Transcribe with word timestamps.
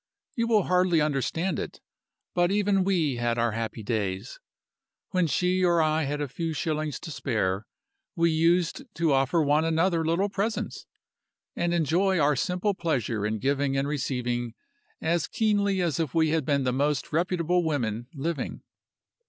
You 0.35 0.47
will 0.47 0.63
hardly 0.63 0.99
understand 0.99 1.59
it, 1.59 1.79
but 2.33 2.49
even 2.51 2.83
we 2.83 3.17
had 3.17 3.37
our 3.37 3.51
happy 3.51 3.83
days. 3.83 4.39
When 5.11 5.27
she 5.27 5.63
or 5.63 5.79
I 5.79 6.05
had 6.05 6.19
a 6.21 6.27
few 6.27 6.53
shillings 6.53 6.99
to 7.01 7.11
spare, 7.11 7.67
we 8.15 8.31
used 8.31 8.81
to 8.95 9.13
offer 9.13 9.43
one 9.43 9.63
another 9.63 10.03
little 10.03 10.27
presents, 10.27 10.87
and 11.55 11.71
enjoy 11.71 12.17
our 12.17 12.35
simple 12.35 12.73
pleasure 12.73 13.27
in 13.27 13.37
giving 13.37 13.77
and 13.77 13.87
receiving 13.87 14.55
as 15.01 15.27
keenly 15.27 15.83
as 15.83 15.99
if 15.99 16.15
we 16.15 16.29
had 16.29 16.45
been 16.45 16.63
the 16.63 16.73
most 16.73 17.13
reputable 17.13 17.63
women 17.63 18.07
living. 18.15 18.63